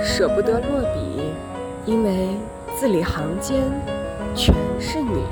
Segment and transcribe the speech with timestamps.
[0.00, 1.32] 舍不得落笔
[1.84, 2.28] 因为
[2.76, 3.60] 字里行间
[4.34, 5.24] 全是你